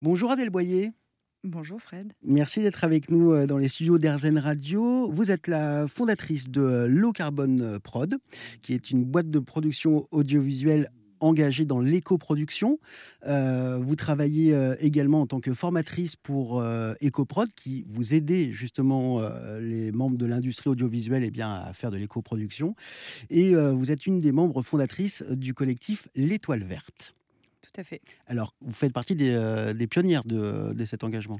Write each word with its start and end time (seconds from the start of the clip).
Bonjour 0.00 0.30
Adèle 0.30 0.50
Boyer. 0.50 0.92
Bonjour 1.42 1.82
Fred. 1.82 2.12
Merci 2.22 2.62
d'être 2.62 2.84
avec 2.84 3.10
nous 3.10 3.32
euh, 3.32 3.48
dans 3.48 3.58
les 3.58 3.66
studios 3.66 3.98
d'Airzen 3.98 4.38
Radio. 4.38 5.10
Vous 5.10 5.32
êtes 5.32 5.48
la 5.48 5.88
fondatrice 5.88 6.48
de 6.48 6.60
euh, 6.60 6.86
Low 6.86 7.10
Carbon 7.10 7.58
euh, 7.58 7.78
Prod, 7.80 8.16
qui 8.62 8.74
est 8.74 8.92
une 8.92 9.04
boîte 9.04 9.28
de 9.28 9.40
production 9.40 10.06
audiovisuelle 10.12 10.88
engagée 11.18 11.64
dans 11.64 11.80
l'éco-production. 11.80 12.78
vous 13.26 13.96
travaillez 13.96 14.56
également 14.78 15.22
en 15.22 15.26
tant 15.26 15.40
que 15.40 15.52
formatrice 15.52 16.14
pour 16.14 16.62
EcoProd, 16.62 17.48
qui 17.56 17.84
vous 17.88 18.14
aidez 18.14 18.52
justement 18.52 19.20
les 19.58 19.90
membres 19.90 20.16
de 20.16 20.26
l'industrie 20.26 20.70
audiovisuelle 20.70 21.24
eh 21.24 21.32
bien, 21.32 21.52
à 21.52 21.72
faire 21.72 21.90
de 21.90 21.96
l'éco-production. 21.96 22.76
Et 23.30 23.56
vous 23.56 23.90
êtes 23.90 24.06
une 24.06 24.20
des 24.20 24.30
membres 24.30 24.62
fondatrices 24.62 25.24
du 25.28 25.54
collectif 25.54 26.06
L'Étoile 26.14 26.62
Verte. 26.62 27.16
Tout 27.78 27.82
à 27.82 27.84
fait. 27.84 28.00
Alors, 28.26 28.54
vous 28.60 28.72
faites 28.72 28.92
partie 28.92 29.14
des, 29.14 29.32
euh, 29.36 29.72
pionnières 29.88 30.24
de, 30.24 30.84
cet 30.84 31.04
engagement? 31.04 31.38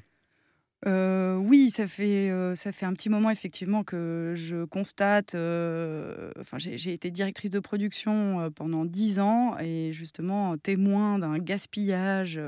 Euh, 0.87 1.35
oui, 1.35 1.71
ça 1.71 1.89
fait, 1.89 2.31
euh, 2.31 2.55
ça 2.55 2.71
fait 2.71 2.87
un 2.87 2.93
petit 2.93 3.09
moment 3.09 3.31
effectivement 3.31 3.83
que 3.83 4.35
je 4.37 4.65
constate. 4.65 5.35
enfin, 5.35 6.59
j'ai 6.59 6.93
été 6.93 7.11
directrice 7.11 7.51
de 7.51 7.59
production 7.59 8.53
pendant 8.55 8.85
dix 8.85 9.19
ans 9.19 9.59
et 9.59 9.93
justement 9.93 10.57
témoin 10.59 11.19
d'un 11.19 11.39
gaspillage 11.41 12.41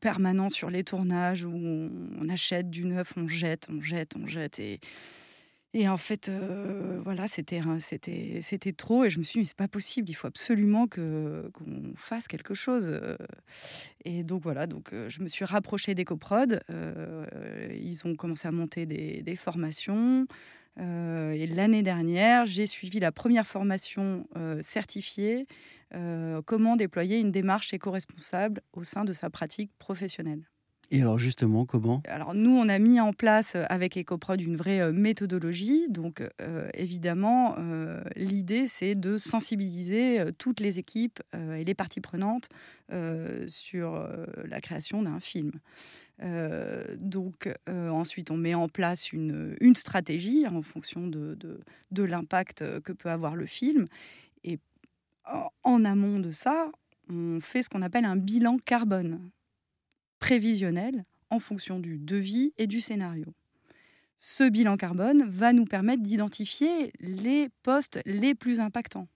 permanent 0.00 0.48
sur 0.48 0.70
les 0.70 0.82
tournages 0.82 1.44
où 1.44 1.52
on, 1.52 1.90
on, 2.22 2.28
achète 2.30 2.70
du 2.70 2.86
neuf, 2.86 3.12
on 3.18 3.28
jette, 3.28 3.66
on 3.70 3.82
jette, 3.82 4.16
on 4.16 4.26
jette 4.26 4.58
et 4.58 4.80
et 5.72 5.88
en 5.88 5.98
fait, 5.98 6.28
euh, 6.28 7.00
voilà, 7.04 7.28
c'était, 7.28 7.60
c'était, 7.78 8.40
c'était 8.42 8.72
trop. 8.72 9.04
Et 9.04 9.10
je 9.10 9.20
me 9.20 9.24
suis 9.24 9.34
dit, 9.34 9.38
mais 9.40 9.44
c'est 9.44 9.56
pas 9.56 9.68
possible, 9.68 10.10
il 10.10 10.14
faut 10.14 10.26
absolument 10.26 10.88
qu'on 10.88 11.92
fasse 11.94 12.26
quelque 12.26 12.54
chose. 12.54 12.86
Euh. 12.88 13.16
Et 14.04 14.24
donc 14.24 14.42
voilà, 14.42 14.66
donc, 14.66 14.92
euh, 14.92 15.08
je 15.08 15.22
me 15.22 15.28
suis 15.28 15.44
rapprochée 15.44 15.94
d'EcoProd. 15.94 16.60
ils 17.72 18.00
ont 18.04 18.14
commencé 18.16 18.48
à 18.48 18.50
monter 18.50 18.84
des, 18.86 19.22
des 19.22 19.36
formations. 19.36 20.26
et 20.78 21.46
l'année 21.46 21.82
dernière, 21.82 22.46
j'ai 22.46 22.66
suivi 22.66 22.98
la 22.98 23.12
première 23.12 23.46
formation 23.46 24.26
certifiée 24.60 25.46
comment 26.46 26.76
déployer 26.76 27.18
une 27.18 27.30
démarche 27.30 27.72
éco-responsable 27.74 28.62
au 28.72 28.84
sein 28.84 29.04
de 29.04 29.12
sa 29.12 29.30
pratique 29.30 29.70
professionnelle. 29.78 30.42
Et 30.92 31.02
alors 31.02 31.18
justement, 31.18 31.66
comment 31.66 32.02
Alors 32.08 32.34
nous, 32.34 32.50
on 32.50 32.68
a 32.68 32.78
mis 32.80 32.98
en 33.00 33.12
place 33.12 33.54
euh, 33.54 33.64
avec 33.68 33.96
EcoProd 33.96 34.40
une 34.40 34.56
vraie 34.56 34.80
euh, 34.80 34.92
méthodologie. 34.92 35.86
Donc 35.88 36.22
euh, 36.42 36.68
évidemment, 36.74 37.56
l'idée, 38.16 38.66
c'est 38.66 38.94
de 38.94 39.16
sensibiliser 39.16 40.24
toutes 40.38 40.60
les 40.60 40.78
équipes 40.78 41.20
et 41.34 41.64
les 41.64 41.74
parties 41.74 42.00
prenantes 42.00 42.48
sur 43.46 44.08
la 44.44 44.60
création 44.60 45.02
d'un 45.02 45.20
film. 45.20 45.52
donc 46.98 47.52
ensuite, 47.68 48.30
on 48.30 48.36
met 48.36 48.54
en 48.54 48.68
place 48.68 49.12
une, 49.12 49.56
stratégie 49.74 50.46
en 50.46 50.62
fonction 50.62 51.06
de 51.06 52.02
l'impact 52.02 52.80
que 52.80 52.92
peut 52.92 53.10
avoir 53.10 53.36
le 53.36 53.46
film. 53.46 53.86
Et 54.44 54.58
en 55.62 55.84
amont 55.84 56.18
de 56.18 56.32
ça, 56.32 56.70
on 57.08 57.40
fait 57.40 57.62
ce 57.62 57.68
qu'on 57.68 57.82
appelle 57.82 58.04
un 58.04 58.16
bilan 58.16 58.58
carbone 58.64 59.30
prévisionnel 60.20 61.04
en 61.30 61.38
fonction 61.38 61.80
du 61.80 61.98
devis 61.98 62.52
et 62.58 62.66
du 62.66 62.80
scénario. 62.80 63.34
Ce 64.16 64.48
bilan 64.48 64.76
carbone 64.76 65.24
va 65.26 65.52
nous 65.52 65.64
permettre 65.64 66.02
d'identifier 66.02 66.92
les 67.00 67.48
postes 67.62 68.00
les 68.04 68.34
plus 68.34 68.60
impactants 68.60 69.08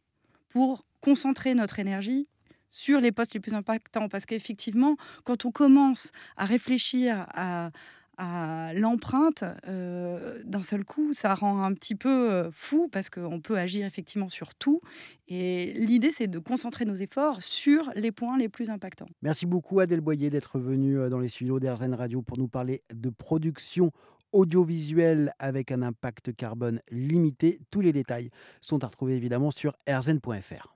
pour 0.48 0.86
concentrer 1.00 1.54
notre 1.54 1.78
énergie 1.78 2.26
sur 2.70 3.00
les 3.00 3.12
postes 3.12 3.34
les 3.34 3.40
plus 3.40 3.54
impactants. 3.54 4.08
Parce 4.08 4.24
qu'effectivement, 4.24 4.96
quand 5.24 5.44
on 5.44 5.52
commence 5.52 6.10
à 6.36 6.46
réfléchir 6.46 7.26
à, 7.34 7.70
à 8.18 8.72
l'empreinte, 8.74 9.44
euh, 9.66 10.42
d'un 10.44 10.62
seul 10.62 10.84
coup, 10.84 11.12
ça 11.12 11.34
rend 11.34 11.62
un 11.62 11.72
petit 11.74 11.94
peu 11.94 12.32
euh, 12.32 12.50
fou 12.52 12.88
parce 12.90 13.10
qu'on 13.10 13.40
peut 13.40 13.58
agir 13.58 13.86
effectivement 13.86 14.28
sur 14.28 14.54
tout. 14.54 14.80
Et 15.28 15.72
l'idée, 15.74 16.10
c'est 16.10 16.26
de 16.26 16.38
concentrer 16.38 16.84
nos 16.84 16.94
efforts 16.94 17.42
sur 17.42 17.90
les 17.94 18.12
points 18.12 18.38
les 18.38 18.48
plus 18.48 18.70
impactants. 18.70 19.08
Merci 19.22 19.46
beaucoup 19.46 19.80
Adèle 19.80 20.00
Boyer 20.00 20.30
d'être 20.30 20.58
venue 20.58 20.98
euh, 20.98 21.08
dans 21.08 21.18
les 21.18 21.28
studios 21.28 21.60
d'Airzen 21.60 21.94
Radio 21.94 22.22
pour 22.22 22.38
nous 22.38 22.48
parler 22.48 22.82
de 22.92 23.10
production 23.10 23.90
audiovisuelle 24.32 25.32
avec 25.38 25.70
un 25.70 25.82
impact 25.82 26.34
carbone 26.34 26.80
limité. 26.90 27.60
Tous 27.70 27.80
les 27.80 27.92
détails 27.92 28.30
sont 28.60 28.82
à 28.82 28.88
retrouver 28.88 29.14
évidemment 29.16 29.50
sur 29.50 29.76
airzen.fr. 29.86 30.72